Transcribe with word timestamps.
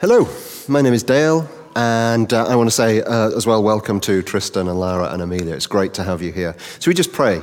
Hello, 0.00 0.26
my 0.66 0.80
name 0.80 0.94
is 0.94 1.02
Dale, 1.02 1.46
and 1.76 2.32
uh, 2.32 2.46
I 2.46 2.56
want 2.56 2.68
to 2.68 2.74
say 2.74 3.02
uh, 3.02 3.36
as 3.36 3.46
well 3.46 3.62
welcome 3.62 4.00
to 4.00 4.22
Tristan 4.22 4.66
and 4.66 4.80
Lara 4.80 5.12
and 5.12 5.20
Amelia. 5.20 5.54
It's 5.54 5.66
great 5.66 5.92
to 5.92 6.02
have 6.02 6.22
you 6.22 6.32
here. 6.32 6.56
So 6.78 6.90
we 6.90 6.94
just 6.94 7.12
pray. 7.12 7.42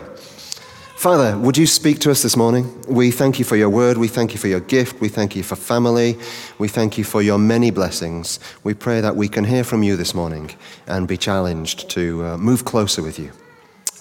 Father, 0.95 1.37
would 1.37 1.55
you 1.55 1.67
speak 1.67 1.99
to 1.99 2.09
us 2.09 2.23
this 2.23 2.35
morning? 2.35 2.83
We 2.87 3.11
thank 3.11 3.37
you 3.37 3.45
for 3.45 3.55
your 3.55 3.69
word. 3.69 3.99
We 3.99 4.07
thank 4.07 4.33
you 4.33 4.39
for 4.39 4.47
your 4.47 4.61
gift. 4.61 4.99
We 4.99 5.07
thank 5.07 5.35
you 5.35 5.43
for 5.43 5.55
family. 5.55 6.17
We 6.57 6.67
thank 6.67 6.97
you 6.97 7.03
for 7.03 7.21
your 7.21 7.37
many 7.37 7.69
blessings. 7.69 8.39
We 8.63 8.73
pray 8.73 9.01
that 9.01 9.15
we 9.15 9.27
can 9.27 9.43
hear 9.43 9.63
from 9.63 9.83
you 9.83 9.95
this 9.95 10.15
morning 10.15 10.49
and 10.87 11.07
be 11.07 11.15
challenged 11.15 11.91
to 11.91 12.25
uh, 12.25 12.37
move 12.39 12.65
closer 12.65 13.03
with 13.03 13.19
you. 13.19 13.33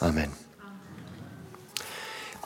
Amen. 0.01 0.31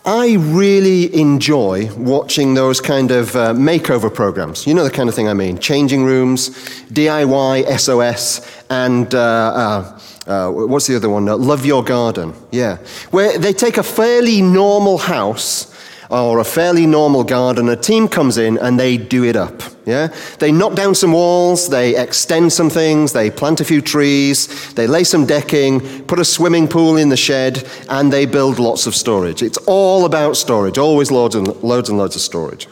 I 0.05 0.37
really 0.39 1.15
enjoy 1.15 1.93
watching 1.95 2.55
those 2.55 2.81
kind 2.81 3.11
of 3.11 3.37
uh, 3.37 3.53
makeover 3.53 4.13
programs. 4.13 4.67
You 4.67 4.73
know 4.73 4.83
the 4.83 4.91
kind 4.91 5.11
of 5.11 5.15
thing 5.15 5.29
I 5.29 5.35
mean 5.35 5.59
changing 5.59 6.05
rooms, 6.05 6.51
DIY, 6.89 7.79
SOS, 7.79 8.65
and 8.71 9.15
uh, 9.15 9.19
uh, 9.19 10.01
uh, 10.27 10.51
what's 10.51 10.87
the 10.87 10.97
other 10.97 11.11
one? 11.11 11.29
Uh, 11.29 11.37
Love 11.37 11.67
Your 11.67 11.85
Garden. 11.85 12.33
Yeah. 12.51 12.79
Where 13.11 13.37
they 13.39 13.53
take 13.53 13.77
a 13.77 13.83
fairly 13.83 14.41
normal 14.41 14.97
house 14.97 15.67
or 16.09 16.39
a 16.39 16.45
fairly 16.45 16.87
normal 16.87 17.23
garden, 17.23 17.69
a 17.69 17.77
team 17.77 18.09
comes 18.09 18.39
in 18.39 18.57
and 18.57 18.81
they 18.81 18.97
do 18.97 19.25
it 19.25 19.37
up. 19.37 19.63
Yeah? 19.91 20.09
They 20.39 20.53
knock 20.53 20.75
down 20.75 20.95
some 20.95 21.13
walls, 21.13 21.69
they 21.69 21.97
extend 21.97 22.53
some 22.53 22.71
things, 22.71 23.13
they 23.13 23.31
plant 23.31 23.61
a 23.61 23.65
few 23.65 23.83
trees, 23.83 24.73
they 24.75 24.87
lay 24.87 25.05
some 25.05 25.27
decking, 25.27 26.07
put 26.07 26.19
a 26.19 26.25
swimming 26.25 26.69
pool 26.69 26.97
in 26.97 27.09
the 27.09 27.17
shed, 27.17 27.69
and 27.89 28.13
they 28.13 28.25
build 28.25 28.59
lots 28.59 28.87
of 28.87 28.95
storage. 28.95 29.43
It's 29.43 29.59
all 29.67 30.05
about 30.05 30.37
storage, 30.37 30.79
always 30.79 31.11
loads 31.11 31.35
and 31.35 31.49
loads, 31.63 31.89
and 31.89 31.99
loads 31.99 32.17
of 32.17 32.23
storage. 32.23 32.69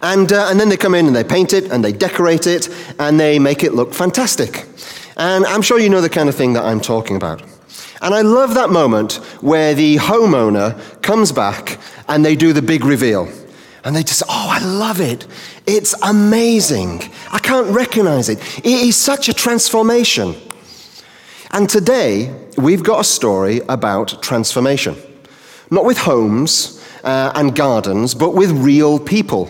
And, 0.00 0.32
uh, 0.32 0.46
and 0.48 0.60
then 0.60 0.68
they 0.68 0.76
come 0.76 0.94
in 0.94 1.06
and 1.06 1.16
they 1.16 1.24
paint 1.24 1.52
it 1.52 1.72
and 1.72 1.84
they 1.84 1.92
decorate 1.92 2.46
it 2.46 2.68
and 2.98 3.18
they 3.18 3.38
make 3.38 3.64
it 3.64 3.74
look 3.74 3.92
fantastic. 3.92 4.66
And 5.16 5.44
I'm 5.46 5.62
sure 5.62 5.80
you 5.80 5.88
know 5.88 6.00
the 6.00 6.08
kind 6.08 6.28
of 6.28 6.36
thing 6.36 6.52
that 6.52 6.64
I'm 6.64 6.80
talking 6.80 7.16
about. 7.16 7.42
And 8.00 8.14
I 8.14 8.20
love 8.20 8.54
that 8.54 8.70
moment 8.70 9.14
where 9.40 9.74
the 9.74 9.96
homeowner 9.96 11.02
comes 11.02 11.32
back 11.32 11.80
and 12.06 12.24
they 12.24 12.36
do 12.36 12.52
the 12.52 12.62
big 12.62 12.84
reveal. 12.84 13.28
And 13.88 13.96
they 13.96 14.02
just, 14.02 14.18
say, 14.18 14.26
oh, 14.28 14.48
I 14.50 14.58
love 14.62 15.00
it. 15.00 15.26
It's 15.66 15.94
amazing. 16.02 17.00
I 17.32 17.38
can't 17.38 17.74
recognize 17.74 18.28
it. 18.28 18.38
It 18.58 18.66
is 18.66 18.98
such 18.98 19.30
a 19.30 19.32
transformation. 19.32 20.34
And 21.52 21.70
today, 21.70 22.38
we've 22.58 22.82
got 22.82 23.00
a 23.00 23.04
story 23.04 23.62
about 23.66 24.22
transformation. 24.22 24.94
Not 25.70 25.86
with 25.86 25.96
homes 25.96 26.86
uh, 27.02 27.32
and 27.34 27.56
gardens, 27.56 28.14
but 28.14 28.34
with 28.34 28.50
real 28.50 28.98
people. 28.98 29.48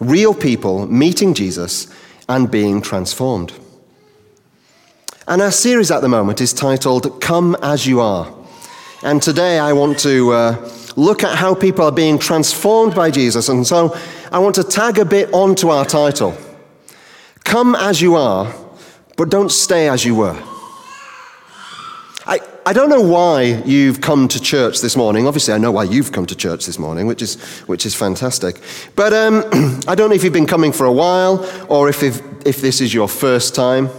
Real 0.00 0.34
people 0.34 0.88
meeting 0.88 1.32
Jesus 1.32 1.86
and 2.28 2.50
being 2.50 2.82
transformed. 2.82 3.52
And 5.28 5.40
our 5.40 5.52
series 5.52 5.92
at 5.92 6.02
the 6.02 6.08
moment 6.08 6.40
is 6.40 6.52
titled 6.52 7.20
Come 7.20 7.56
As 7.62 7.86
You 7.86 8.00
Are. 8.00 8.34
And 9.04 9.22
today 9.22 9.60
I 9.60 9.72
want 9.74 10.00
to 10.00 10.32
uh, 10.32 10.68
look 10.96 11.24
at 11.24 11.36
how 11.36 11.54
people 11.54 11.84
are 11.84 11.92
being 11.92 12.18
transformed 12.18 12.94
by 12.94 13.10
Jesus. 13.10 13.48
And 13.48 13.66
so 13.66 13.96
I 14.30 14.38
want 14.38 14.54
to 14.56 14.64
tag 14.64 14.98
a 14.98 15.04
bit 15.04 15.32
onto 15.32 15.68
our 15.68 15.84
title 15.84 16.36
Come 17.44 17.74
as 17.74 18.00
you 18.00 18.16
are, 18.16 18.52
but 19.16 19.28
don't 19.28 19.52
stay 19.52 19.88
as 19.88 20.04
you 20.04 20.14
were. 20.14 20.42
I, 22.26 22.40
I 22.64 22.72
don't 22.72 22.88
know 22.88 23.02
why 23.02 23.62
you've 23.66 24.00
come 24.00 24.28
to 24.28 24.40
church 24.40 24.80
this 24.80 24.96
morning. 24.96 25.26
Obviously, 25.26 25.52
I 25.52 25.58
know 25.58 25.70
why 25.70 25.84
you've 25.84 26.10
come 26.10 26.24
to 26.26 26.34
church 26.34 26.64
this 26.64 26.78
morning, 26.78 27.06
which 27.06 27.20
is, 27.20 27.38
which 27.66 27.84
is 27.84 27.94
fantastic. 27.94 28.58
But 28.96 29.12
um, 29.12 29.44
I 29.86 29.94
don't 29.94 30.08
know 30.08 30.14
if 30.14 30.24
you've 30.24 30.32
been 30.32 30.46
coming 30.46 30.72
for 30.72 30.86
a 30.86 30.92
while 30.92 31.46
or 31.68 31.90
if, 31.90 32.02
if, 32.02 32.22
if 32.46 32.62
this 32.62 32.80
is 32.80 32.94
your 32.94 33.08
first 33.08 33.54
time. 33.54 33.90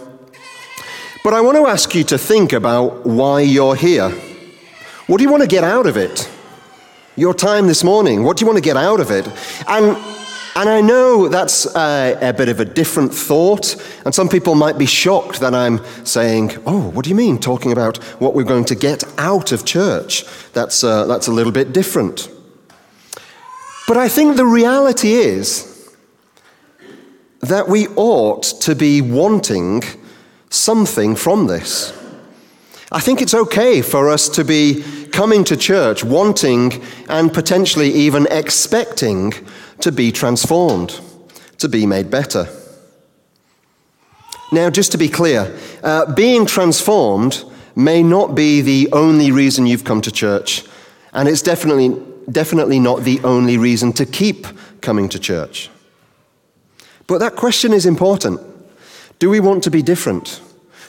But 1.24 1.34
I 1.34 1.42
want 1.42 1.58
to 1.58 1.68
ask 1.68 1.94
you 1.94 2.04
to 2.06 2.18
think 2.18 2.52
about 2.52 3.06
why 3.06 3.42
you're 3.42 3.76
here. 3.76 4.10
What 5.08 5.18
do 5.18 5.24
you 5.24 5.30
want 5.30 5.44
to 5.44 5.48
get 5.48 5.64
out 5.64 5.86
of 5.86 5.98
it? 5.98 6.30
Your 7.18 7.34
time 7.34 7.68
this 7.68 7.82
morning, 7.82 8.24
what 8.24 8.36
do 8.36 8.42
you 8.42 8.48
want 8.48 8.58
to 8.58 8.62
get 8.62 8.76
out 8.76 9.00
of 9.00 9.10
it? 9.10 9.26
And, 9.70 9.96
and 10.58 10.70
I 10.70 10.82
know 10.82 11.30
that's 11.30 11.66
a, 11.74 12.18
a 12.22 12.34
bit 12.34 12.50
of 12.50 12.60
a 12.60 12.66
different 12.66 13.14
thought, 13.14 13.78
and 14.04 14.14
some 14.14 14.28
people 14.28 14.54
might 14.54 14.78
be 14.78 14.86
shocked 14.86 15.40
that 15.40 15.56
I'm 15.56 15.80
saying, 16.04 16.58
Oh, 16.66 16.90
what 16.90 17.06
do 17.06 17.10
you 17.10 17.16
mean, 17.16 17.40
talking 17.40 17.72
about 17.72 17.98
what 18.20 18.34
we're 18.34 18.44
going 18.44 18.66
to 18.66 18.76
get 18.76 19.06
out 19.18 19.54
of 19.54 19.64
church? 19.64 20.26
That's, 20.52 20.84
uh, 20.84 21.06
that's 21.06 21.28
a 21.28 21.32
little 21.32 21.54
bit 21.54 21.72
different. 21.72 22.30
But 23.88 23.96
I 23.96 24.10
think 24.10 24.36
the 24.36 24.46
reality 24.46 25.14
is 25.14 25.96
that 27.40 27.70
we 27.70 27.88
ought 27.96 28.44
to 28.62 28.76
be 28.76 29.00
wanting 29.00 29.84
something 30.50 31.16
from 31.16 31.48
this. 31.48 31.94
I 32.96 33.02
think 33.02 33.22
it's 33.22 33.34
okay 33.34 33.82
for 33.82 34.10
us 34.10 34.30
to 34.30 34.46
be 34.46 34.82
coming 35.12 35.44
to 35.46 35.58
church 35.58 36.06
wanting 36.06 36.82
and 37.10 37.34
potentially 37.34 37.90
even 37.90 38.26
expecting 38.32 39.34
to 39.82 39.92
be 39.92 40.14
transformed, 40.14 41.02
to 41.58 41.68
be 41.68 41.86
made 41.86 42.10
better. 42.10 42.48
Now, 44.54 44.70
just 44.70 44.94
to 44.94 44.98
be 44.98 45.10
clear, 45.10 45.54
uh, 45.84 46.14
being 46.14 46.46
transformed 46.46 47.44
may 47.76 48.02
not 48.02 48.34
be 48.34 48.62
the 48.62 48.88
only 48.94 49.30
reason 49.30 49.66
you've 49.66 49.84
come 49.84 50.00
to 50.00 50.12
church, 50.12 50.64
and 51.12 51.28
it's 51.28 51.42
definitely, 51.42 52.02
definitely 52.32 52.80
not 52.80 53.04
the 53.04 53.20
only 53.26 53.58
reason 53.58 53.92
to 53.92 54.06
keep 54.06 54.48
coming 54.80 55.10
to 55.10 55.20
church. 55.20 55.70
But 57.08 57.18
that 57.18 57.36
question 57.36 57.74
is 57.74 57.86
important. 57.86 58.40
Do 59.20 59.30
we 59.30 59.42
want 59.42 59.64
to 59.64 59.70
be 59.70 59.82
different? 59.82 60.40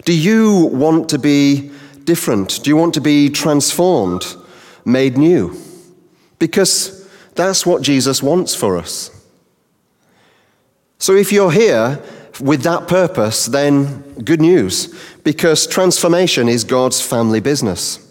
Do 0.05 0.17
you 0.17 0.67
want 0.67 1.09
to 1.09 1.19
be 1.19 1.73
different? 2.07 2.63
Do 2.63 2.71
you 2.71 2.77
want 2.77 2.95
to 2.95 3.01
be 3.03 3.29
transformed, 3.29 4.25
made 4.85 5.19
new? 5.19 5.55
Because 6.39 7.07
that's 7.35 7.67
what 7.67 7.83
Jesus 7.83 8.23
wants 8.23 8.55
for 8.55 8.79
us. 8.79 9.11
So 10.99 11.15
if 11.15 11.31
you're 11.31 11.53
here 11.53 12.03
with 12.41 12.63
that 12.63 12.89
purpose, 12.89 13.47
then 13.47 14.03
good 14.25 14.41
news, 14.41 14.95
because 15.25 15.67
transformation 15.67 16.49
is 16.49 16.65
God's 16.65 17.01
family 17.01 17.41
business. 17.41 18.03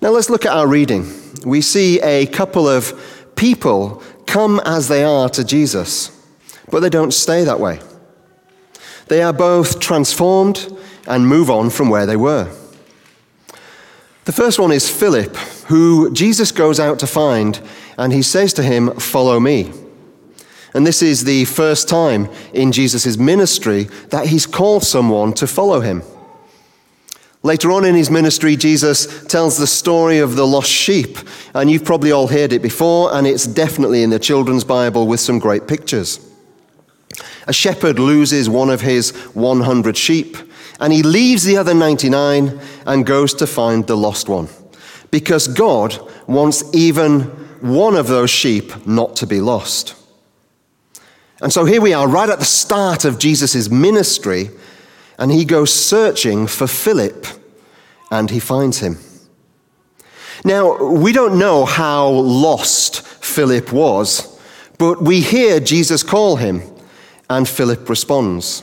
Now 0.00 0.10
let's 0.10 0.30
look 0.30 0.46
at 0.46 0.52
our 0.52 0.68
reading. 0.68 1.10
We 1.44 1.60
see 1.60 2.00
a 2.00 2.26
couple 2.26 2.68
of 2.68 3.34
people 3.34 4.02
come 4.26 4.60
as 4.64 4.86
they 4.86 5.02
are 5.02 5.28
to 5.30 5.44
Jesus, 5.44 6.10
but 6.70 6.80
they 6.80 6.90
don't 6.90 7.12
stay 7.12 7.44
that 7.44 7.58
way. 7.58 7.80
They 9.06 9.22
are 9.22 9.32
both 9.32 9.80
transformed 9.80 10.76
and 11.08 11.26
move 11.26 11.50
on 11.50 11.70
from 11.70 11.88
where 11.88 12.06
they 12.06 12.16
were. 12.16 12.54
The 14.26 14.32
first 14.32 14.58
one 14.58 14.70
is 14.70 14.88
Philip, 14.90 15.34
who 15.68 16.12
Jesus 16.12 16.52
goes 16.52 16.78
out 16.78 16.98
to 17.00 17.06
find, 17.06 17.60
and 17.96 18.12
he 18.12 18.22
says 18.22 18.52
to 18.52 18.62
him, 18.62 18.94
Follow 19.00 19.40
me. 19.40 19.72
And 20.74 20.86
this 20.86 21.02
is 21.02 21.24
the 21.24 21.46
first 21.46 21.88
time 21.88 22.28
in 22.52 22.70
Jesus' 22.70 23.16
ministry 23.16 23.84
that 24.10 24.26
he's 24.26 24.46
called 24.46 24.84
someone 24.84 25.32
to 25.32 25.46
follow 25.46 25.80
him. 25.80 26.02
Later 27.42 27.70
on 27.72 27.84
in 27.84 27.94
his 27.94 28.10
ministry, 28.10 28.56
Jesus 28.56 29.24
tells 29.26 29.56
the 29.56 29.66
story 29.66 30.18
of 30.18 30.36
the 30.36 30.46
lost 30.46 30.70
sheep, 30.70 31.18
and 31.54 31.70
you've 31.70 31.84
probably 31.84 32.12
all 32.12 32.26
heard 32.26 32.52
it 32.52 32.60
before, 32.60 33.14
and 33.14 33.26
it's 33.26 33.46
definitely 33.46 34.02
in 34.02 34.10
the 34.10 34.18
children's 34.18 34.64
Bible 34.64 35.06
with 35.06 35.20
some 35.20 35.38
great 35.38 35.66
pictures. 35.66 36.20
A 37.46 37.52
shepherd 37.52 37.98
loses 37.98 38.48
one 38.50 38.68
of 38.68 38.82
his 38.82 39.12
100 39.34 39.96
sheep, 39.96 40.36
and 40.80 40.92
he 40.92 41.02
leaves 41.02 41.44
the 41.44 41.56
other 41.56 41.74
99 41.74 42.58
and 42.86 43.06
goes 43.06 43.34
to 43.34 43.46
find 43.46 43.86
the 43.86 43.96
lost 43.96 44.28
one. 44.28 44.48
Because 45.10 45.48
God 45.48 45.98
wants 46.26 46.62
even 46.74 47.22
one 47.60 47.96
of 47.96 48.08
those 48.08 48.30
sheep 48.30 48.86
not 48.86 49.16
to 49.16 49.26
be 49.26 49.40
lost. 49.40 49.94
And 51.40 51.52
so 51.52 51.64
here 51.64 51.80
we 51.80 51.92
are, 51.92 52.08
right 52.08 52.28
at 52.28 52.38
the 52.38 52.44
start 52.44 53.04
of 53.04 53.18
Jesus' 53.18 53.70
ministry, 53.70 54.50
and 55.18 55.30
he 55.30 55.44
goes 55.44 55.72
searching 55.72 56.46
for 56.46 56.66
Philip, 56.66 57.26
and 58.10 58.30
he 58.30 58.40
finds 58.40 58.78
him. 58.78 58.98
Now, 60.44 60.92
we 60.92 61.12
don't 61.12 61.38
know 61.38 61.64
how 61.64 62.08
lost 62.08 63.02
Philip 63.02 63.72
was, 63.72 64.38
but 64.78 65.02
we 65.02 65.20
hear 65.20 65.60
Jesus 65.60 66.02
call 66.02 66.36
him. 66.36 66.62
And 67.30 67.46
Philip 67.48 67.88
responds. 67.88 68.62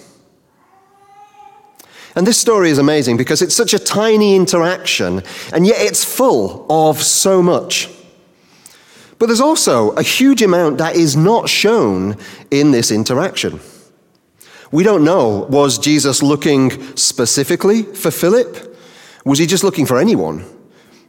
And 2.16 2.26
this 2.26 2.40
story 2.40 2.70
is 2.70 2.78
amazing 2.78 3.18
because 3.18 3.42
it's 3.42 3.56
such 3.56 3.74
a 3.74 3.80
tiny 3.80 4.36
interaction, 4.36 5.22
and 5.52 5.68
yet 5.68 5.78
it's 5.80 6.06
full 6.06 6.66
of 6.70 7.04
so 7.04 7.42
much. 7.42 7.90
But 9.20 9.28
there's 9.28 9.42
also 9.42 9.92
a 9.92 10.02
huge 10.02 10.42
amount 10.42 10.78
that 10.78 10.96
is 10.96 11.18
not 11.18 11.50
shown 11.50 12.18
in 12.52 12.72
this 12.72 12.92
interaction. 12.92 13.60
We 14.72 14.84
don't 14.84 15.04
know 15.04 15.46
was 15.50 15.78
Jesus 15.78 16.24
looking 16.24 16.72
specifically 16.96 17.84
for 17.84 18.12
Philip? 18.12 18.78
Was 19.26 19.40
he 19.40 19.46
just 19.46 19.64
looking 19.64 19.86
for 19.86 20.00
anyone? 20.00 20.40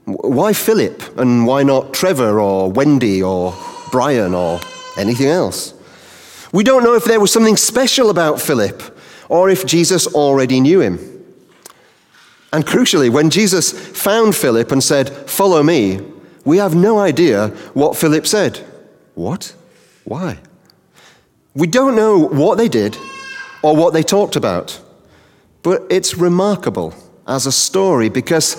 Why 0.05 0.53
Philip 0.53 1.19
and 1.19 1.47
why 1.47 1.63
not 1.63 1.93
Trevor 1.93 2.41
or 2.41 2.71
Wendy 2.71 3.23
or 3.23 3.55
Brian 3.91 4.35
or 4.35 4.61
anything 4.97 5.27
else? 5.27 5.75
We 6.53 6.63
don't 6.65 6.85
know 6.85 6.95
if 6.95 7.05
there 7.05 7.21
was 7.21 7.33
something 7.33 7.57
special 7.57 8.09
about 8.09 8.41
Philip 8.41 8.96
or 9.29 9.51
if 9.51 9.67
Jesus 9.67 10.07
already 10.07 10.61
knew 10.61 10.81
him. 10.81 10.99
And 12.53 12.65
crucially, 12.65 13.11
when 13.11 13.31
Jesus 13.31 13.73
found 13.73 14.35
Philip 14.35 14.73
and 14.73 14.83
said, 14.83 15.11
Follow 15.29 15.63
me, 15.63 16.01
we 16.45 16.59
have 16.59 16.75
no 16.75 16.99
idea 16.99 17.49
what 17.75 17.97
Philip 17.97 18.27
said. 18.27 18.65
What? 19.15 19.55
Why? 20.05 20.39
We 21.55 21.67
don't 21.67 21.97
know 21.97 22.19
what 22.19 22.57
they 22.59 22.69
did 22.69 22.97
or 23.63 23.75
what 23.75 23.93
they 23.93 24.03
talked 24.03 24.37
about, 24.37 24.81
but 25.63 25.83
it's 25.91 26.17
remarkable 26.17 26.95
as 27.27 27.47
a 27.47 27.53
story 27.53 28.09
because 28.09 28.57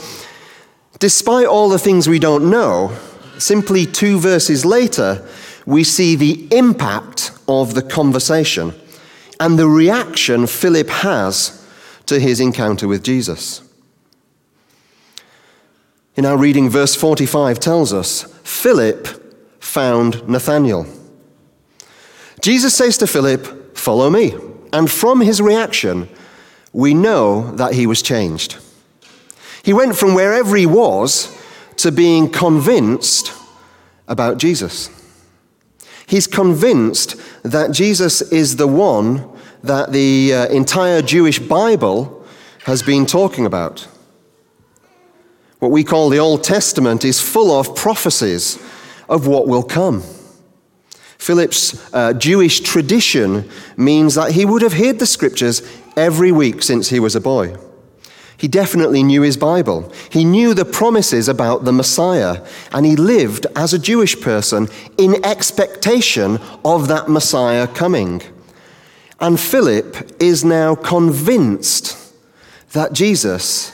despite 0.99 1.45
all 1.45 1.69
the 1.69 1.79
things 1.79 2.09
we 2.09 2.19
don't 2.19 2.49
know, 2.49 2.95
simply 3.37 3.85
two 3.85 4.19
verses 4.19 4.65
later, 4.65 5.25
we 5.65 5.83
see 5.83 6.15
the 6.15 6.47
impact 6.51 7.31
of 7.47 7.73
the 7.75 7.81
conversation 7.81 8.73
and 9.39 9.57
the 9.57 9.67
reaction 9.67 10.47
Philip 10.47 10.89
has 10.89 11.65
to 12.05 12.19
his 12.19 12.39
encounter 12.39 12.87
with 12.87 13.03
Jesus. 13.03 13.61
In 16.15 16.25
our 16.25 16.37
reading, 16.37 16.69
verse 16.69 16.95
45 16.95 17.59
tells 17.59 17.93
us 17.93 18.23
Philip 18.43 19.07
found 19.59 20.27
Nathanael. 20.27 20.87
Jesus 22.41 22.73
says 22.73 22.97
to 22.97 23.07
Philip, 23.07 23.77
Follow 23.77 24.09
me. 24.09 24.33
And 24.73 24.89
from 24.89 25.21
his 25.21 25.41
reaction, 25.41 26.09
we 26.73 26.93
know 26.93 27.51
that 27.55 27.73
he 27.73 27.87
was 27.87 28.01
changed. 28.01 28.57
He 29.63 29.73
went 29.73 29.95
from 29.95 30.13
wherever 30.13 30.55
he 30.55 30.65
was 30.65 31.35
to 31.77 31.91
being 31.91 32.29
convinced 32.29 33.31
about 34.07 34.37
Jesus. 34.37 34.89
He's 36.07 36.25
convinced 36.25 37.15
that 37.43 37.71
Jesus 37.71 38.21
is 38.21 38.55
the 38.55 38.67
one 38.67 39.29
that 39.61 39.91
the 39.91 40.33
uh, 40.33 40.47
entire 40.47 41.01
Jewish 41.01 41.37
Bible 41.37 42.25
has 42.63 42.81
been 42.81 43.05
talking 43.05 43.45
about. 43.45 43.87
What 45.59 45.71
we 45.71 45.83
call 45.83 46.09
the 46.09 46.19
Old 46.19 46.43
Testament 46.43 47.03
is 47.03 47.19
full 47.19 47.51
of 47.51 47.75
prophecies 47.75 48.57
of 49.09 49.27
what 49.27 49.47
will 49.47 49.63
come. 49.63 50.01
Philip's 51.17 51.93
uh, 51.93 52.13
Jewish 52.13 52.61
tradition 52.61 53.49
means 53.75 54.15
that 54.15 54.31
he 54.31 54.45
would 54.45 54.61
have 54.61 54.73
heard 54.73 54.99
the 54.99 55.05
scriptures 55.05 55.61
every 55.97 56.31
week 56.31 56.63
since 56.63 56.89
he 56.89 57.01
was 57.01 57.15
a 57.15 57.21
boy. 57.21 57.55
He 58.37 58.47
definitely 58.47 59.01
knew 59.01 59.23
his 59.23 59.35
Bible. 59.35 59.91
He 60.11 60.23
knew 60.23 60.53
the 60.53 60.65
promises 60.65 61.27
about 61.27 61.65
the 61.65 61.73
Messiah, 61.73 62.45
and 62.71 62.85
he 62.85 62.95
lived 62.95 63.47
as 63.55 63.73
a 63.73 63.79
Jewish 63.79 64.19
person 64.21 64.67
in 64.97 65.25
expectation 65.25 66.39
of 66.63 66.87
that 66.87 67.09
Messiah 67.09 67.67
coming. 67.67 68.21
And 69.19 69.39
Philip 69.39 70.21
is 70.21 70.45
now 70.45 70.75
convinced 70.75 71.97
that 72.73 72.93
Jesus 72.93 73.73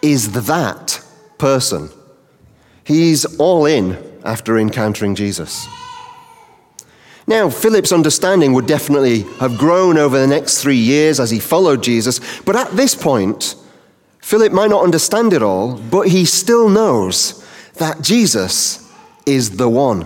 is 0.00 0.32
that 0.32 1.02
person. 1.36 1.90
He's 2.84 3.26
all 3.36 3.66
in 3.66 3.98
after 4.24 4.56
encountering 4.56 5.14
Jesus. 5.14 5.66
Now, 7.26 7.50
Philip's 7.50 7.92
understanding 7.92 8.54
would 8.54 8.66
definitely 8.66 9.20
have 9.38 9.58
grown 9.58 9.98
over 9.98 10.18
the 10.18 10.26
next 10.26 10.62
three 10.62 10.78
years 10.78 11.20
as 11.20 11.30
he 11.30 11.38
followed 11.38 11.82
Jesus, 11.82 12.20
but 12.44 12.56
at 12.56 12.70
this 12.70 12.94
point, 12.94 13.54
Philip 14.28 14.52
might 14.52 14.68
not 14.68 14.84
understand 14.84 15.32
it 15.32 15.42
all, 15.42 15.78
but 15.78 16.08
he 16.08 16.26
still 16.26 16.68
knows 16.68 17.42
that 17.76 18.02
Jesus 18.02 18.86
is 19.24 19.56
the 19.56 19.70
one. 19.70 20.04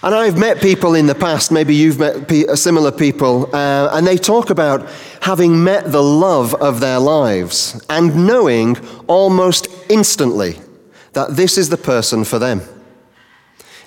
And 0.00 0.14
I've 0.14 0.38
met 0.38 0.62
people 0.62 0.94
in 0.94 1.06
the 1.06 1.14
past, 1.16 1.50
maybe 1.50 1.74
you've 1.74 1.98
met 1.98 2.30
similar 2.56 2.92
people, 2.92 3.52
uh, 3.52 3.88
and 3.92 4.06
they 4.06 4.16
talk 4.16 4.50
about 4.50 4.88
having 5.22 5.64
met 5.64 5.90
the 5.90 6.04
love 6.04 6.54
of 6.54 6.78
their 6.78 7.00
lives 7.00 7.84
and 7.90 8.28
knowing 8.28 8.76
almost 9.08 9.66
instantly 9.88 10.60
that 11.14 11.34
this 11.34 11.58
is 11.58 11.68
the 11.68 11.76
person 11.76 12.22
for 12.22 12.38
them 12.38 12.60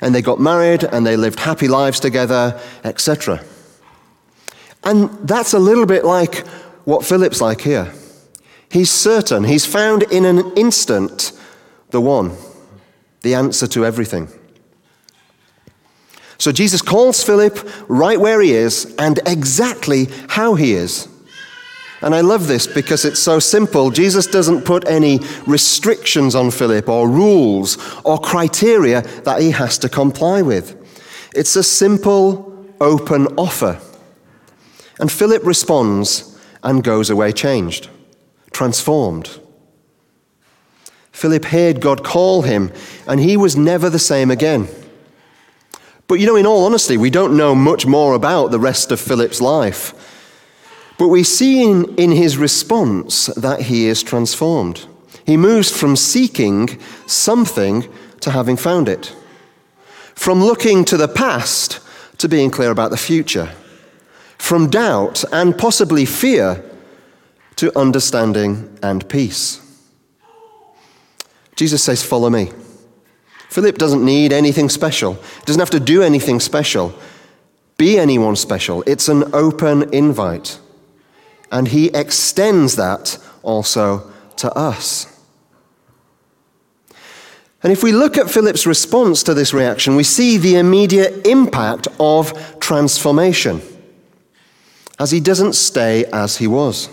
and 0.02 0.14
they 0.14 0.22
got 0.22 0.38
married 0.38 0.84
and 0.84 1.08
they 1.08 1.16
lived 1.16 1.40
happy 1.40 1.70
lives 1.70 2.02
together, 2.02 2.60
etc. 2.84 3.42
And 4.84 5.10
that's 5.26 5.54
a 5.54 5.60
little 5.60 5.86
bit 5.86 6.04
like 6.04 6.46
what 6.84 7.06
Philip's 7.06 7.40
like 7.40 7.62
here. 7.62 7.94
He's 8.76 8.92
certain, 8.92 9.46
he's 9.46 9.66
found 9.66 10.04
in 10.04 10.26
an 10.26 10.52
instant 10.58 11.32
the 11.92 12.02
one, 12.02 12.36
the 13.22 13.34
answer 13.34 13.68
to 13.68 13.86
everything. 13.86 14.28
So 16.38 16.52
Jesus 16.52 16.82
calls 16.82 17.24
Philip 17.24 17.58
right 17.88 18.20
where 18.20 18.42
he 18.42 18.52
is 18.52 18.94
and 19.00 19.22
exactly 19.26 20.10
how 20.28 20.56
he 20.56 20.74
is. 20.74 21.08
And 22.02 22.14
I 22.14 22.20
love 22.20 22.48
this 22.48 22.68
because 22.68 23.06
it's 23.06 23.22
so 23.22 23.40
simple. 23.40 23.92
Jesus 23.92 24.28
doesn't 24.28 24.66
put 24.66 24.86
any 24.90 25.22
restrictions 25.48 26.36
on 26.36 26.52
Philip 26.52 26.90
or 26.90 27.08
rules 27.08 27.78
or 28.04 28.20
criteria 28.20 29.04
that 29.24 29.42
he 29.42 29.52
has 29.52 29.78
to 29.78 29.88
comply 29.88 30.42
with. 30.42 30.76
It's 31.34 31.56
a 31.56 31.64
simple, 31.64 32.68
open 32.82 33.28
offer. 33.38 33.80
And 35.00 35.10
Philip 35.10 35.46
responds 35.46 36.38
and 36.62 36.84
goes 36.84 37.10
away 37.10 37.32
changed, 37.32 37.88
transformed. 38.56 39.38
Philip 41.12 41.46
heard 41.46 41.82
God 41.82 42.06
call 42.06 42.44
him, 42.44 42.72
and 43.06 43.20
he 43.20 43.36
was 43.36 43.58
never 43.58 43.90
the 43.90 44.00
same 44.00 44.32
again. 44.32 44.70
But 46.08 46.16
you 46.16 46.26
know, 46.26 46.38
in 46.38 46.46
all 46.46 46.66
honesty, 46.66 46.96
we 46.96 47.10
don't 47.10 47.36
know 47.36 47.54
much 47.54 47.86
more 47.86 48.16
about 48.16 48.52
the 48.52 48.60
rest 48.60 48.92
of 48.92 49.00
Philip's 49.00 49.42
life. 49.42 49.94
But 50.98 51.10
we 51.10 51.24
see 51.24 51.70
in, 51.70 51.94
in 51.96 52.12
his 52.12 52.38
response 52.38 53.26
that 53.36 53.64
he 53.64 53.88
is 53.88 54.02
transformed. 54.02 54.86
He 55.26 55.36
moves 55.36 55.70
from 55.70 55.98
seeking 55.98 56.80
something 57.08 57.86
to 58.22 58.32
having 58.32 58.56
found 58.56 58.88
it, 58.88 59.14
from 60.14 60.42
looking 60.42 60.86
to 60.86 60.96
the 60.96 61.10
past 61.10 61.82
to 62.20 62.30
being 62.30 62.52
clear 62.52 62.72
about 62.72 62.92
the 62.92 63.06
future, 63.12 63.52
from 64.38 64.70
doubt 64.70 65.26
and 65.34 65.58
possibly 65.58 66.06
fear 66.06 66.64
to 67.58 67.78
understanding 67.78 68.78
and 68.82 69.08
peace. 69.10 69.62
Jesus 71.56 71.84
says, 71.84 72.04
Follow 72.04 72.30
me. 72.30 72.52
Philip 73.50 73.78
doesn't 73.78 74.04
need 74.04 74.34
anything 74.34 74.70
special, 74.70 75.14
he 75.14 75.46
doesn't 75.46 75.62
have 75.62 75.70
to 75.70 75.80
do 75.80 76.04
anything 76.04 76.40
special, 76.40 76.94
be 77.78 77.98
anyone 77.98 78.36
special. 78.36 78.84
It's 78.86 79.08
an 79.08 79.34
open 79.34 79.94
invite. 79.94 80.60
And 81.52 81.70
he 81.70 81.88
extends 81.88 82.76
that 82.76 83.18
also 83.44 84.12
to 84.38 84.52
us. 84.54 85.08
And 87.64 87.72
if 87.72 87.82
we 87.82 87.92
look 87.92 88.18
at 88.18 88.30
Philip's 88.30 88.68
response 88.68 89.24
to 89.24 89.34
this 89.34 89.54
reaction, 89.54 89.96
we 89.96 90.04
see 90.04 90.38
the 90.38 90.58
immediate 90.58 91.26
impact 91.26 91.88
of 92.00 92.60
transformation 92.60 93.62
as 95.00 95.12
he 95.12 95.20
doesn't 95.20 95.54
stay 95.54 96.06
as 96.06 96.38
he 96.38 96.48
was. 96.48 96.90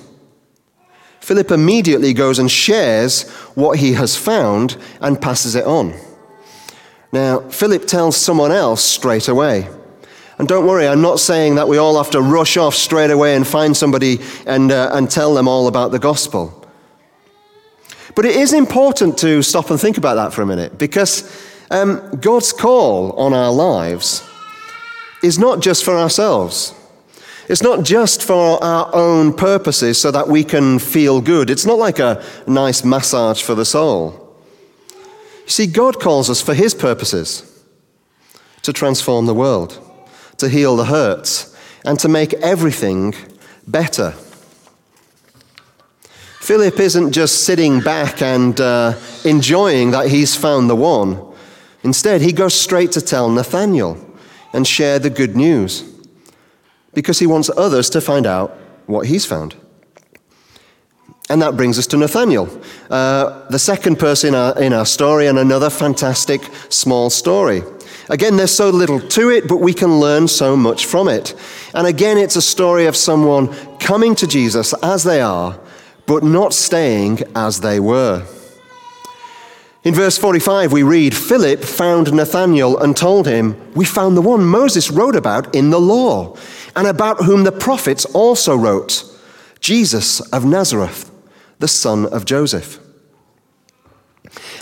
Philip 1.22 1.52
immediately 1.52 2.12
goes 2.12 2.40
and 2.40 2.50
shares 2.50 3.30
what 3.54 3.78
he 3.78 3.92
has 3.92 4.16
found 4.16 4.76
and 5.00 5.22
passes 5.22 5.54
it 5.54 5.64
on. 5.64 5.94
Now, 7.12 7.48
Philip 7.48 7.86
tells 7.86 8.16
someone 8.16 8.50
else 8.50 8.82
straight 8.82 9.28
away. 9.28 9.68
And 10.38 10.48
don't 10.48 10.66
worry, 10.66 10.88
I'm 10.88 11.00
not 11.00 11.20
saying 11.20 11.54
that 11.54 11.68
we 11.68 11.78
all 11.78 11.96
have 11.96 12.10
to 12.10 12.20
rush 12.20 12.56
off 12.56 12.74
straight 12.74 13.12
away 13.12 13.36
and 13.36 13.46
find 13.46 13.76
somebody 13.76 14.18
and, 14.46 14.72
uh, 14.72 14.90
and 14.94 15.08
tell 15.08 15.32
them 15.32 15.46
all 15.46 15.68
about 15.68 15.92
the 15.92 16.00
gospel. 16.00 16.68
But 18.16 18.24
it 18.24 18.34
is 18.34 18.52
important 18.52 19.16
to 19.18 19.42
stop 19.42 19.70
and 19.70 19.80
think 19.80 19.98
about 19.98 20.16
that 20.16 20.32
for 20.32 20.42
a 20.42 20.46
minute 20.46 20.76
because 20.76 21.40
um, 21.70 22.18
God's 22.20 22.52
call 22.52 23.12
on 23.12 23.32
our 23.32 23.52
lives 23.52 24.28
is 25.22 25.38
not 25.38 25.60
just 25.60 25.84
for 25.84 25.96
ourselves. 25.96 26.74
It's 27.48 27.62
not 27.62 27.84
just 27.84 28.22
for 28.22 28.62
our 28.62 28.94
own 28.94 29.34
purposes 29.34 30.00
so 30.00 30.10
that 30.10 30.28
we 30.28 30.44
can 30.44 30.78
feel 30.78 31.20
good. 31.20 31.50
It's 31.50 31.66
not 31.66 31.78
like 31.78 31.98
a 31.98 32.24
nice 32.46 32.84
massage 32.84 33.42
for 33.42 33.54
the 33.54 33.64
soul. 33.64 34.36
You 35.44 35.50
see, 35.50 35.66
God 35.66 36.00
calls 36.00 36.30
us 36.30 36.40
for 36.40 36.54
His 36.54 36.74
purposes 36.74 37.48
to 38.62 38.72
transform 38.72 39.26
the 39.26 39.34
world 39.34 39.78
to 40.42 40.48
heal 40.48 40.74
the 40.74 40.86
hurts, 40.86 41.56
and 41.84 42.00
to 42.00 42.08
make 42.08 42.34
everything 42.34 43.14
better. 43.66 44.12
Philip 46.40 46.80
isn't 46.80 47.12
just 47.12 47.44
sitting 47.44 47.80
back 47.80 48.20
and 48.20 48.60
uh, 48.60 48.94
enjoying 49.24 49.92
that 49.92 50.08
he's 50.08 50.34
found 50.34 50.68
the 50.68 50.74
one. 50.74 51.32
Instead, 51.84 52.20
he 52.20 52.32
goes 52.32 52.54
straight 52.54 52.90
to 52.92 53.00
tell 53.00 53.30
Nathanael 53.30 53.96
and 54.52 54.66
share 54.66 54.98
the 54.98 55.10
good 55.10 55.36
news 55.36 55.91
because 56.94 57.18
he 57.18 57.26
wants 57.26 57.50
others 57.56 57.90
to 57.90 58.00
find 58.00 58.26
out 58.26 58.56
what 58.86 59.06
he's 59.06 59.24
found. 59.24 59.56
And 61.30 61.40
that 61.40 61.56
brings 61.56 61.78
us 61.78 61.86
to 61.88 61.96
Nathanael, 61.96 62.48
uh, 62.90 63.48
the 63.48 63.58
second 63.58 63.98
person 63.98 64.30
in 64.30 64.34
our, 64.34 64.62
in 64.62 64.72
our 64.72 64.84
story, 64.84 65.28
and 65.28 65.38
another 65.38 65.70
fantastic 65.70 66.42
small 66.68 67.10
story. 67.10 67.62
Again, 68.10 68.36
there's 68.36 68.54
so 68.54 68.68
little 68.70 69.00
to 69.00 69.30
it, 69.30 69.48
but 69.48 69.58
we 69.58 69.72
can 69.72 70.00
learn 70.00 70.28
so 70.28 70.56
much 70.56 70.86
from 70.86 71.08
it. 71.08 71.34
And 71.74 71.86
again, 71.86 72.18
it's 72.18 72.36
a 72.36 72.42
story 72.42 72.86
of 72.86 72.96
someone 72.96 73.48
coming 73.78 74.14
to 74.16 74.26
Jesus 74.26 74.74
as 74.82 75.04
they 75.04 75.20
are, 75.20 75.58
but 76.06 76.22
not 76.22 76.52
staying 76.52 77.20
as 77.34 77.60
they 77.60 77.80
were. 77.80 78.26
In 79.84 79.94
verse 79.94 80.16
45, 80.16 80.70
we 80.70 80.84
read 80.84 81.12
Philip 81.12 81.64
found 81.64 82.12
Nathanael 82.12 82.78
and 82.78 82.96
told 82.96 83.26
him, 83.26 83.72
We 83.74 83.84
found 83.84 84.16
the 84.16 84.22
one 84.22 84.44
Moses 84.44 84.90
wrote 84.90 85.16
about 85.16 85.54
in 85.56 85.70
the 85.70 85.80
law, 85.80 86.36
and 86.74 86.86
about 86.86 87.24
whom 87.24 87.44
the 87.44 87.52
prophets 87.52 88.04
also 88.06 88.56
wrote, 88.56 89.04
Jesus 89.60 90.20
of 90.32 90.44
Nazareth, 90.44 91.10
the 91.58 91.68
son 91.68 92.06
of 92.06 92.24
Joseph. 92.24 92.78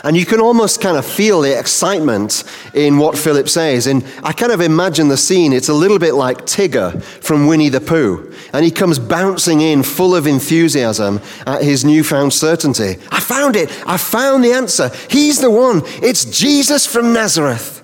And 0.03 0.17
you 0.17 0.25
can 0.25 0.39
almost 0.41 0.81
kind 0.81 0.97
of 0.97 1.05
feel 1.05 1.41
the 1.41 1.57
excitement 1.57 2.43
in 2.73 2.97
what 2.97 3.17
Philip 3.17 3.47
says. 3.47 3.85
And 3.85 4.03
I 4.23 4.33
kind 4.33 4.51
of 4.51 4.59
imagine 4.59 5.09
the 5.09 5.17
scene. 5.17 5.53
It's 5.53 5.69
a 5.69 5.73
little 5.73 5.99
bit 5.99 6.13
like 6.13 6.39
Tigger 6.39 7.01
from 7.03 7.45
Winnie 7.45 7.69
the 7.69 7.81
Pooh. 7.81 8.33
And 8.51 8.65
he 8.65 8.71
comes 8.71 8.97
bouncing 8.97 9.61
in 9.61 9.83
full 9.83 10.15
of 10.15 10.25
enthusiasm 10.25 11.21
at 11.45 11.63
his 11.63 11.85
newfound 11.85 12.33
certainty. 12.33 12.97
I 13.11 13.19
found 13.19 13.55
it. 13.55 13.69
I 13.85 13.97
found 13.97 14.43
the 14.43 14.53
answer. 14.53 14.89
He's 15.09 15.39
the 15.39 15.51
one. 15.51 15.83
It's 16.01 16.25
Jesus 16.25 16.87
from 16.87 17.13
Nazareth. 17.13 17.77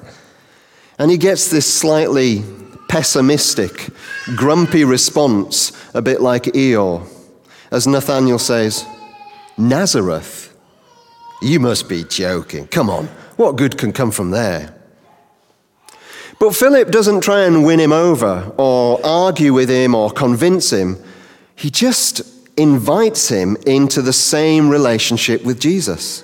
And 0.97 1.11
he 1.11 1.17
gets 1.17 1.49
this 1.49 1.71
slightly 1.71 2.43
pessimistic, 2.89 3.89
grumpy 4.35 4.83
response, 4.83 5.71
a 5.93 6.01
bit 6.01 6.21
like 6.21 6.43
Eeyore, 6.43 7.07
as 7.71 7.87
Nathanael 7.87 8.39
says, 8.39 8.85
Nazareth? 9.57 10.55
You 11.41 11.59
must 11.59 11.87
be 11.87 12.03
joking. 12.03 12.67
Come 12.67 12.89
on, 12.89 13.05
what 13.37 13.55
good 13.55 13.77
can 13.77 13.93
come 13.93 14.11
from 14.11 14.31
there? 14.31 14.73
But 16.39 16.55
Philip 16.55 16.91
doesn't 16.91 17.21
try 17.21 17.45
and 17.45 17.65
win 17.65 17.79
him 17.79 17.91
over 17.91 18.51
or 18.57 18.99
argue 19.03 19.53
with 19.53 19.69
him 19.69 19.95
or 19.95 20.11
convince 20.11 20.71
him. 20.71 20.97
He 21.55 21.69
just 21.69 22.21
invites 22.57 23.29
him 23.29 23.57
into 23.65 24.01
the 24.01 24.13
same 24.13 24.69
relationship 24.69 25.43
with 25.43 25.59
Jesus. 25.59 26.23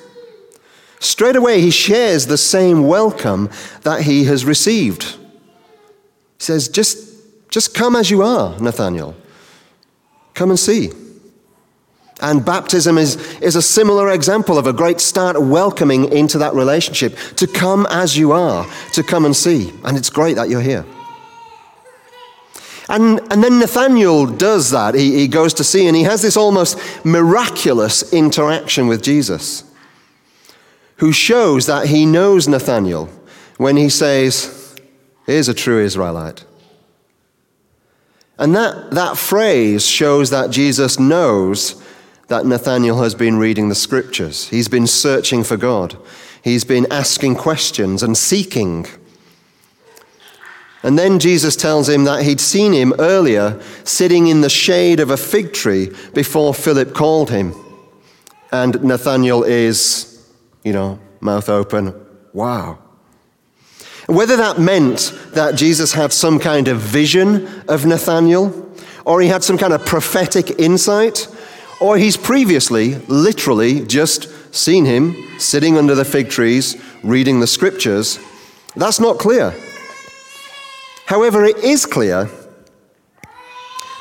Straight 0.99 1.35
away, 1.35 1.61
he 1.61 1.71
shares 1.71 2.27
the 2.27 2.37
same 2.37 2.87
welcome 2.87 3.49
that 3.81 4.03
he 4.03 4.23
has 4.25 4.45
received. 4.45 5.03
He 5.03 5.17
says, 6.39 6.69
Just, 6.69 7.12
just 7.53 7.75
come 7.75 7.95
as 7.95 8.09
you 8.09 8.23
are, 8.23 8.59
Nathanael. 8.59 9.15
Come 10.33 10.49
and 10.49 10.57
see. 10.57 10.89
And 12.19 12.43
baptism 12.43 12.97
is, 12.97 13.15
is 13.41 13.55
a 13.55 13.61
similar 13.61 14.11
example 14.11 14.57
of 14.57 14.65
a 14.65 14.73
great 14.73 14.99
start 14.99 15.39
welcoming 15.39 16.11
into 16.11 16.39
that 16.39 16.55
relationship 16.55 17.15
to 17.35 17.45
come 17.45 17.85
as 17.91 18.17
you 18.17 18.31
are, 18.31 18.65
to 18.93 19.03
come 19.03 19.23
and 19.23 19.35
see. 19.35 19.71
And 19.83 19.95
it's 19.95 20.09
great 20.09 20.35
that 20.35 20.49
you're 20.49 20.61
here. 20.61 20.83
And, 22.89 23.19
and 23.31 23.43
then 23.43 23.59
Nathaniel 23.59 24.25
does 24.25 24.71
that. 24.71 24.95
He, 24.95 25.19
he 25.19 25.27
goes 25.27 25.53
to 25.53 25.63
see, 25.63 25.85
and 25.85 25.95
he 25.95 26.03
has 26.03 26.23
this 26.23 26.35
almost 26.35 26.79
miraculous 27.05 28.11
interaction 28.11 28.87
with 28.87 29.03
Jesus, 29.03 29.63
who 30.97 31.11
shows 31.11 31.67
that 31.67 31.85
he 31.85 32.07
knows 32.07 32.47
Nathaniel 32.47 33.09
when 33.57 33.77
he 33.77 33.89
says, 33.89 34.75
Here's 35.27 35.49
a 35.49 35.53
true 35.53 35.83
Israelite. 35.83 36.45
And 38.37 38.55
that, 38.55 38.91
that 38.91 39.17
phrase 39.17 39.85
shows 39.85 40.29
that 40.31 40.49
Jesus 40.49 40.99
knows 40.99 41.81
that 42.27 42.45
Nathaniel 42.45 43.01
has 43.01 43.13
been 43.13 43.37
reading 43.37 43.69
the 43.69 43.75
scriptures. 43.75 44.47
He's 44.49 44.67
been 44.67 44.87
searching 44.87 45.43
for 45.43 45.57
God. 45.57 45.95
He's 46.43 46.63
been 46.63 46.91
asking 46.91 47.35
questions 47.35 48.01
and 48.01 48.17
seeking. 48.17 48.87
And 50.81 50.99
then 50.99 51.19
Jesus 51.19 51.55
tells 51.55 51.87
him 51.87 52.03
that 52.03 52.23
he'd 52.23 52.41
seen 52.41 52.73
him 52.73 52.93
earlier 52.99 53.61
sitting 53.85 54.27
in 54.27 54.41
the 54.41 54.49
shade 54.49 54.99
of 54.99 55.09
a 55.09 55.17
fig 55.17 55.53
tree 55.53 55.91
before 56.13 56.53
Philip 56.53 56.93
called 56.93 57.29
him. 57.29 57.53
And 58.51 58.83
Nathaniel 58.83 59.43
is, 59.43 60.27
you 60.63 60.73
know, 60.73 60.99
mouth 61.21 61.47
open, 61.47 61.95
wow. 62.33 62.82
Whether 64.07 64.35
that 64.37 64.59
meant 64.59 65.13
that 65.31 65.55
Jesus 65.55 65.93
had 65.93 66.11
some 66.11 66.39
kind 66.39 66.67
of 66.67 66.79
vision 66.79 67.47
of 67.67 67.85
Nathaniel, 67.85 68.71
or 69.05 69.21
he 69.21 69.27
had 69.27 69.43
some 69.43 69.57
kind 69.57 69.73
of 69.73 69.85
prophetic 69.85 70.59
insight, 70.59 71.27
or 71.79 71.97
he's 71.97 72.17
previously, 72.17 72.95
literally, 73.07 73.85
just 73.85 74.27
seen 74.53 74.85
him 74.85 75.15
sitting 75.39 75.77
under 75.77 75.95
the 75.95 76.05
fig 76.05 76.29
trees 76.29 76.81
reading 77.03 77.39
the 77.39 77.47
scriptures. 77.47 78.19
That's 78.75 78.99
not 78.99 79.19
clear. 79.19 79.53
However, 81.05 81.43
it 81.45 81.57
is 81.57 81.85
clear 81.85 82.29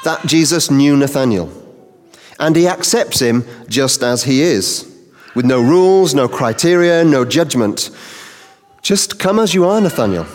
that 0.05 0.25
Jesus 0.27 0.71
knew 0.71 0.97
Nathanael 0.97 1.51
and 2.39 2.57
he 2.57 2.67
accepts 2.67 3.21
him 3.21 3.45
just 3.69 4.03
as 4.03 4.25
he 4.25 4.43
is, 4.43 4.89
with 5.35 5.45
no 5.45 5.61
rules, 5.61 6.15
no 6.15 6.29
criteria, 6.29 7.05
no 7.05 7.25
judgment. 7.25 7.91
Just 8.83 9.21
come 9.21 9.39
as 9.39 9.55
you 9.55 9.65
are, 9.65 9.81
Nathaniel. 9.81 10.27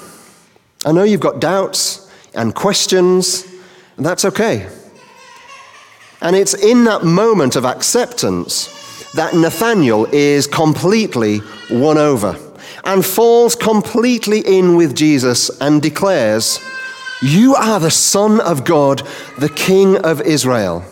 I 0.85 0.93
know 0.93 1.03
you've 1.03 1.19
got 1.19 1.41
doubts 1.41 2.09
and 2.33 2.55
questions, 2.55 3.45
and 3.97 4.05
that's 4.05 4.23
okay. 4.23 4.69
And 6.21 6.33
it's 6.33 6.53
in 6.53 6.85
that 6.85 7.03
moment 7.03 7.57
of 7.57 7.65
acceptance 7.65 9.11
that 9.11 9.33
Nathaniel 9.35 10.05
is 10.13 10.47
completely 10.47 11.41
won 11.69 11.97
over 11.97 12.39
and 12.85 13.05
falls 13.05 13.53
completely 13.53 14.39
in 14.39 14.77
with 14.77 14.95
Jesus 14.95 15.49
and 15.59 15.81
declares, 15.81 16.59
You 17.21 17.53
are 17.55 17.81
the 17.81 17.91
Son 17.91 18.39
of 18.39 18.63
God, 18.63 19.05
the 19.39 19.49
King 19.49 19.97
of 19.97 20.21
Israel. 20.21 20.85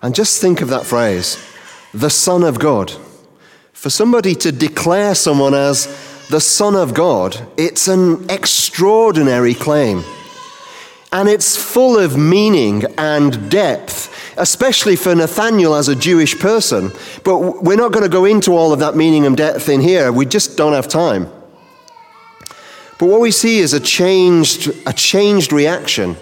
And 0.00 0.14
just 0.14 0.40
think 0.40 0.62
of 0.62 0.68
that 0.68 0.86
phrase, 0.86 1.38
the 1.92 2.08
Son 2.08 2.42
of 2.42 2.58
God. 2.58 2.90
For 3.80 3.88
somebody 3.88 4.34
to 4.34 4.52
declare 4.52 5.14
someone 5.14 5.54
as 5.54 5.86
the 6.28 6.38
Son 6.38 6.76
of 6.76 6.92
God, 6.92 7.40
it's 7.56 7.88
an 7.88 8.28
extraordinary 8.28 9.54
claim. 9.54 10.04
And 11.10 11.30
it's 11.30 11.56
full 11.56 11.98
of 11.98 12.14
meaning 12.14 12.84
and 12.98 13.50
depth, 13.50 14.14
especially 14.36 14.96
for 14.96 15.14
Nathaniel 15.14 15.74
as 15.74 15.88
a 15.88 15.96
Jewish 15.96 16.38
person. 16.38 16.90
But 17.24 17.62
we're 17.62 17.78
not 17.78 17.92
going 17.92 18.02
to 18.02 18.10
go 18.10 18.26
into 18.26 18.54
all 18.54 18.74
of 18.74 18.80
that 18.80 18.96
meaning 18.96 19.24
and 19.24 19.34
depth 19.34 19.70
in 19.70 19.80
here. 19.80 20.12
We 20.12 20.26
just 20.26 20.58
don't 20.58 20.74
have 20.74 20.86
time. 20.86 21.32
But 22.98 23.06
what 23.06 23.22
we 23.22 23.30
see 23.30 23.60
is 23.60 23.72
a 23.72 23.80
changed, 23.80 24.70
a 24.86 24.92
changed 24.92 25.54
reaction. 25.54 26.18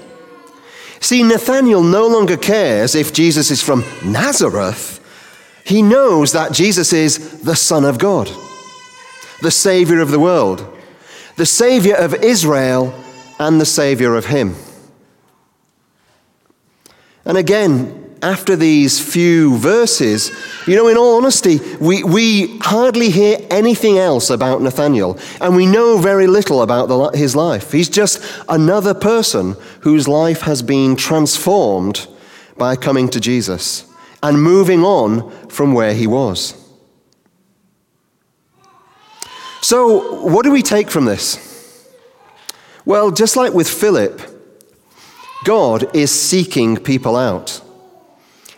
See, 1.01 1.25
Nathaniel 1.25 1.83
no 1.83 2.07
longer 2.07 2.37
cares 2.37 2.95
if 2.95 3.13
Jesus 3.13 3.51
is 3.51 3.61
from 3.61 3.83
Nazareth. 4.05 4.98
He 5.69 5.83
knows 5.83 6.33
that 6.33 6.53
Jesus 6.53 6.95
is 6.95 7.43
the 7.43 7.55
Son 7.55 7.85
of 7.85 7.99
God, 7.99 8.31
the 9.43 9.51
Savior 9.51 10.01
of 10.01 10.11
the 10.11 10.19
world, 10.19 10.67
the 11.37 11.45
Savior 11.45 11.95
of 11.95 12.15
Israel, 12.15 12.95
and 13.39 13.61
the 13.61 13.67
Savior 13.67 14.15
of 14.15 14.25
Him. 14.25 14.55
And 17.27 17.37
again, 17.37 18.17
after 18.23 18.57
these 18.57 18.99
few 18.99 19.59
verses, 19.59 20.33
you 20.67 20.75
know, 20.75 20.89
in 20.89 20.97
all 20.97 21.19
honesty, 21.19 21.61
we, 21.79 22.03
we 22.03 22.57
hardly 22.61 23.11
hear 23.11 23.37
anything 23.51 23.99
else 23.99 24.31
about 24.31 24.63
Nathaniel, 24.63 25.19
and 25.39 25.55
we 25.55 25.67
know 25.67 25.99
very 25.99 26.27
little 26.27 26.63
about 26.63 26.89
the, 26.89 27.11
his 27.11 27.37
life. 27.37 27.73
He's 27.73 27.91
just 27.91 28.23
another 28.49 28.95
person 28.95 29.55
whose 29.81 30.09
life 30.09 30.41
has 30.41 30.63
been 30.63 30.97
transformed 30.97 32.09
by 32.57 32.75
coming 32.75 33.11
to 33.11 33.21
Jesus 33.21 33.88
and 34.23 34.43
moving 34.43 34.85
on 34.85 35.31
from 35.49 35.75
where 35.75 35.95
he 35.95 36.07
was. 36.07 36.55
So, 39.61 40.23
what 40.23 40.45
do 40.45 40.51
we 40.51 40.63
take 40.63 40.89
from 40.91 41.05
this? 41.05 41.45
Well, 42.85 43.11
just 43.11 43.37
like 43.37 43.53
with 43.53 43.69
Philip, 43.69 44.23
God 45.45 45.95
is 45.95 46.11
seeking 46.11 46.77
people 46.77 47.17
out 47.17 47.61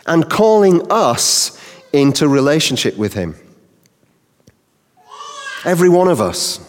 and 0.05 0.29
calling 0.29 0.89
us 0.91 1.59
into 1.91 2.27
relationship 2.27 2.97
with 2.97 3.13
Him. 3.13 3.35
Every 5.65 5.89
one 5.89 6.07
of 6.07 6.21
us. 6.21 6.59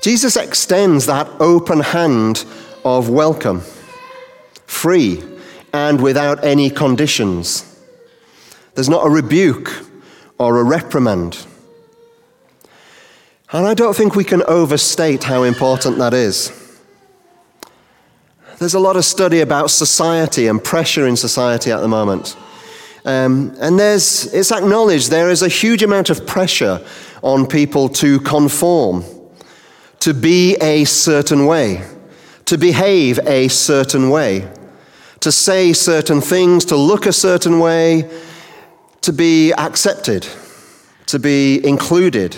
Jesus 0.00 0.36
extends 0.36 1.06
that 1.06 1.28
open 1.40 1.80
hand 1.80 2.44
of 2.84 3.10
welcome, 3.10 3.62
free 4.66 5.22
and 5.72 6.00
without 6.00 6.44
any 6.44 6.70
conditions. 6.70 7.64
There's 8.74 8.88
not 8.88 9.06
a 9.06 9.10
rebuke 9.10 9.70
or 10.38 10.58
a 10.58 10.64
reprimand. 10.64 11.46
And 13.50 13.66
I 13.66 13.74
don't 13.74 13.96
think 13.96 14.14
we 14.14 14.24
can 14.24 14.42
overstate 14.44 15.24
how 15.24 15.42
important 15.42 15.98
that 15.98 16.14
is. 16.14 16.52
There's 18.58 18.74
a 18.74 18.80
lot 18.80 18.96
of 18.96 19.04
study 19.04 19.40
about 19.40 19.70
society 19.70 20.48
and 20.48 20.62
pressure 20.62 21.06
in 21.06 21.16
society 21.16 21.70
at 21.70 21.80
the 21.80 21.88
moment. 21.88 22.36
Um, 23.04 23.54
and 23.60 23.78
there's, 23.78 24.32
it's 24.34 24.52
acknowledged 24.52 25.10
there 25.10 25.30
is 25.30 25.42
a 25.42 25.48
huge 25.48 25.82
amount 25.82 26.10
of 26.10 26.26
pressure 26.26 26.84
on 27.22 27.46
people 27.46 27.88
to 27.88 28.20
conform, 28.20 29.04
to 30.00 30.12
be 30.12 30.56
a 30.56 30.84
certain 30.84 31.46
way, 31.46 31.84
to 32.44 32.58
behave 32.58 33.18
a 33.26 33.48
certain 33.48 34.10
way, 34.10 34.50
to 35.20 35.32
say 35.32 35.72
certain 35.72 36.20
things, 36.20 36.64
to 36.66 36.76
look 36.76 37.06
a 37.06 37.12
certain 37.12 37.58
way, 37.58 38.08
to 39.00 39.12
be 39.12 39.52
accepted, 39.52 40.26
to 41.06 41.18
be 41.18 41.66
included. 41.66 42.36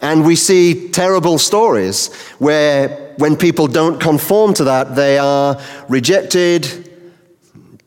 And 0.00 0.24
we 0.26 0.36
see 0.36 0.88
terrible 0.90 1.38
stories 1.38 2.12
where, 2.38 3.14
when 3.18 3.36
people 3.36 3.68
don't 3.68 4.00
conform 4.00 4.54
to 4.54 4.64
that, 4.64 4.96
they 4.96 5.18
are 5.18 5.60
rejected, 5.88 6.90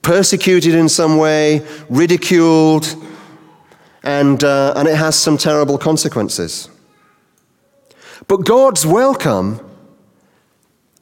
persecuted 0.02 0.76
in 0.76 0.88
some 0.88 1.18
way, 1.18 1.66
ridiculed, 1.90 2.96
and, 4.04 4.44
uh, 4.44 4.74
and 4.76 4.88
it 4.88 4.96
has 4.96 5.20
some 5.20 5.38
terrible 5.38 5.78
consequences. 5.78 6.70
But 8.28 8.46
God's 8.46 8.86
welcome 8.86 9.60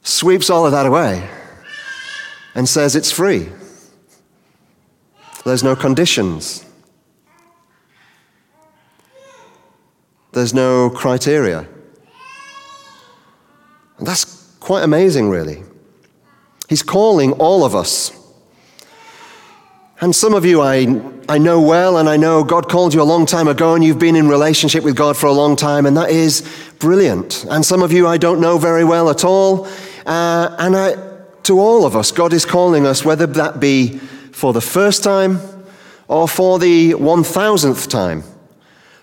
sweeps 0.02 0.50
all 0.50 0.66
of 0.66 0.72
that 0.72 0.86
away 0.86 1.28
and 2.54 2.68
says 2.68 2.96
it's 2.96 3.10
free. 3.10 3.48
There's 5.44 5.62
no 5.62 5.76
conditions. 5.76 6.64
There's 10.32 10.54
no 10.54 10.90
criteria. 10.90 11.68
And 13.98 14.06
that's 14.06 14.56
quite 14.60 14.82
amazing, 14.82 15.28
really. 15.30 15.62
He's 16.68 16.82
calling 16.82 17.32
all 17.32 17.64
of 17.64 17.74
us 17.74 18.10
and 20.04 20.14
some 20.14 20.34
of 20.34 20.44
you 20.44 20.60
I, 20.60 20.86
I 21.30 21.38
know 21.38 21.62
well, 21.62 21.96
and 21.96 22.08
I 22.08 22.18
know 22.18 22.44
God 22.44 22.68
called 22.68 22.92
you 22.92 23.00
a 23.00 23.04
long 23.04 23.26
time 23.26 23.48
ago, 23.48 23.74
and 23.74 23.82
you've 23.82 23.98
been 23.98 24.16
in 24.16 24.28
relationship 24.28 24.82
with 24.84 24.96
God 24.96 25.16
for 25.16 25.28
a 25.28 25.32
long 25.32 25.56
time, 25.56 25.86
and 25.86 25.96
that 25.96 26.10
is 26.10 26.42
brilliant. 26.78 27.46
And 27.48 27.64
some 27.64 27.82
of 27.82 27.90
you 27.90 28.06
I 28.06 28.18
don't 28.18 28.40
know 28.40 28.58
very 28.58 28.84
well 28.84 29.08
at 29.08 29.24
all. 29.24 29.66
Uh, 30.04 30.54
and 30.58 30.76
I, 30.76 30.96
to 31.44 31.58
all 31.58 31.86
of 31.86 31.96
us, 31.96 32.10
God 32.12 32.32
is 32.32 32.44
calling 32.44 32.86
us, 32.86 33.04
whether 33.04 33.26
that 33.26 33.60
be 33.60 33.98
for 34.32 34.52
the 34.52 34.60
first 34.60 35.02
time 35.04 35.38
or 36.08 36.28
for 36.28 36.58
the 36.58 36.92
1000th 36.92 37.88
time, 37.88 38.24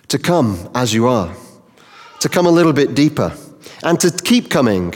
to 0.07 0.19
come 0.19 0.69
as 0.75 0.93
you 0.93 1.07
are, 1.07 1.33
to 2.19 2.29
come 2.29 2.45
a 2.45 2.51
little 2.51 2.73
bit 2.73 2.93
deeper, 2.93 3.33
and 3.83 3.99
to 3.99 4.11
keep 4.11 4.49
coming 4.49 4.93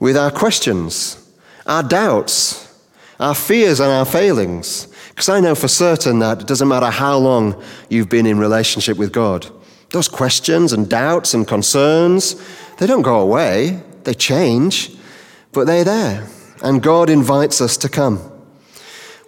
with 0.00 0.16
our 0.16 0.30
questions, 0.30 1.30
our 1.66 1.82
doubts, 1.82 2.60
our 3.20 3.34
fears, 3.34 3.78
and 3.78 3.90
our 3.90 4.04
failings 4.04 4.88
because 5.14 5.28
I 5.28 5.38
know 5.38 5.54
for 5.54 5.68
certain 5.68 6.18
that 6.18 6.40
it 6.40 6.48
doesn't 6.48 6.66
matter 6.66 6.90
how 6.90 7.16
long 7.18 7.62
you've 7.88 8.08
been 8.08 8.26
in 8.26 8.36
relationship 8.36 8.98
with 8.98 9.12
God, 9.12 9.46
those 9.90 10.08
questions 10.08 10.72
and 10.72 10.90
doubts 10.90 11.34
and 11.34 11.46
concerns, 11.46 12.34
they 12.78 12.86
don't 12.88 13.02
go 13.02 13.20
away, 13.20 13.80
they 14.02 14.14
change, 14.14 14.90
but 15.52 15.68
they're 15.68 15.84
there. 15.84 16.26
And 16.64 16.82
God 16.82 17.10
invites 17.10 17.60
us 17.60 17.76
to 17.76 17.88
come. 17.88 18.32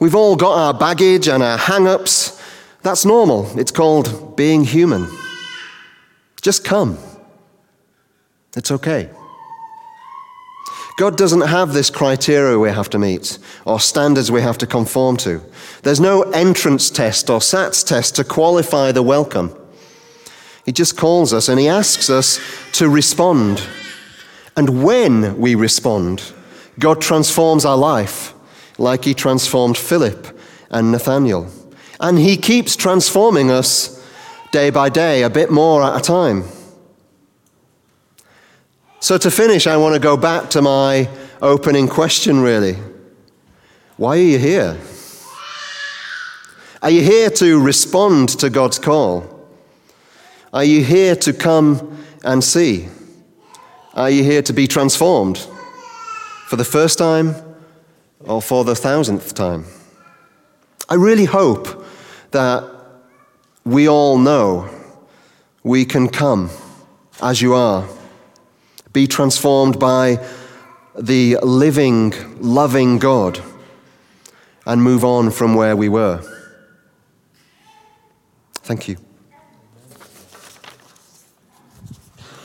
We've 0.00 0.14
all 0.14 0.36
got 0.36 0.56
our 0.56 0.74
baggage 0.74 1.28
and 1.28 1.42
our 1.42 1.58
hang 1.58 1.86
ups. 1.86 2.42
That's 2.82 3.04
normal. 3.04 3.56
It's 3.58 3.70
called 3.70 4.36
being 4.36 4.64
human. 4.64 5.06
Just 6.40 6.64
come. 6.64 6.98
It's 8.56 8.70
okay. 8.70 9.10
God 10.98 11.18
doesn't 11.18 11.42
have 11.42 11.74
this 11.74 11.90
criteria 11.90 12.58
we 12.58 12.70
have 12.70 12.88
to 12.90 12.98
meet 12.98 13.38
or 13.66 13.80
standards 13.80 14.32
we 14.32 14.40
have 14.40 14.56
to 14.58 14.66
conform 14.66 15.18
to. 15.18 15.42
There's 15.82 16.00
no 16.00 16.22
entrance 16.22 16.88
test 16.88 17.28
or 17.28 17.40
SATs 17.40 17.86
test 17.86 18.16
to 18.16 18.24
qualify 18.24 18.92
the 18.92 19.02
welcome. 19.02 19.54
He 20.64 20.72
just 20.72 20.96
calls 20.96 21.34
us 21.34 21.50
and 21.50 21.60
he 21.60 21.68
asks 21.68 22.08
us 22.08 22.40
to 22.72 22.88
respond. 22.88 23.62
And 24.56 24.82
when 24.82 25.38
we 25.38 25.54
respond, 25.54 26.32
God 26.78 27.00
transforms 27.00 27.64
our 27.64 27.76
life 27.76 28.34
like 28.78 29.04
he 29.04 29.14
transformed 29.14 29.78
Philip 29.78 30.38
and 30.70 30.92
Nathaniel. 30.92 31.50
And 32.00 32.18
he 32.18 32.36
keeps 32.36 32.76
transforming 32.76 33.50
us 33.50 34.04
day 34.52 34.70
by 34.70 34.88
day, 34.88 35.22
a 35.22 35.30
bit 35.30 35.50
more 35.50 35.82
at 35.82 35.98
a 35.98 36.02
time. 36.02 36.44
So, 39.00 39.16
to 39.18 39.30
finish, 39.30 39.66
I 39.66 39.76
want 39.76 39.94
to 39.94 40.00
go 40.00 40.16
back 40.16 40.50
to 40.50 40.62
my 40.62 41.08
opening 41.40 41.88
question 41.88 42.40
really. 42.40 42.76
Why 43.96 44.18
are 44.18 44.22
you 44.22 44.38
here? 44.38 44.78
Are 46.82 46.90
you 46.90 47.02
here 47.02 47.30
to 47.30 47.60
respond 47.60 48.28
to 48.40 48.50
God's 48.50 48.78
call? 48.78 49.48
Are 50.52 50.64
you 50.64 50.84
here 50.84 51.16
to 51.16 51.32
come 51.32 52.04
and 52.22 52.44
see? 52.44 52.88
Are 53.94 54.10
you 54.10 54.22
here 54.22 54.42
to 54.42 54.52
be 54.52 54.66
transformed 54.66 55.46
for 56.46 56.56
the 56.56 56.64
first 56.64 56.98
time 56.98 57.34
or 58.20 58.40
for 58.40 58.64
the 58.64 58.74
thousandth 58.74 59.34
time? 59.34 59.64
I 60.88 60.94
really 60.94 61.24
hope 61.24 61.84
that 62.30 62.64
we 63.64 63.88
all 63.88 64.18
know 64.18 64.70
we 65.62 65.84
can 65.84 66.08
come 66.08 66.50
as 67.20 67.42
you 67.42 67.54
are 67.54 67.88
be 68.96 69.06
transformed 69.06 69.78
by 69.78 70.18
the 70.98 71.36
living, 71.42 72.14
loving 72.40 72.98
God 72.98 73.38
and 74.64 74.82
move 74.82 75.04
on 75.04 75.30
from 75.30 75.54
where 75.54 75.76
we 75.76 75.90
were. 75.90 76.22
Thank 78.54 78.88
you. 78.88 79.05